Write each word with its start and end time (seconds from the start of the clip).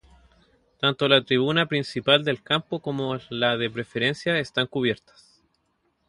Tanto 0.79 1.07
la 1.07 1.23
Tribuna 1.23 1.67
principal 1.67 2.23
del 2.25 2.41
campo 2.41 2.81
como 2.81 3.19
la 3.29 3.55
de 3.55 3.69
Preferencia 3.69 4.39
están 4.39 4.65
cubiertas. 4.65 5.43